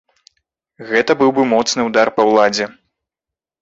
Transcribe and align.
Гэта 0.89 1.11
быў 1.21 1.31
бы 1.37 1.47
моцны 1.53 1.81
ўдар 1.91 2.07
па 2.19 2.29
ўладзе. 2.33 2.65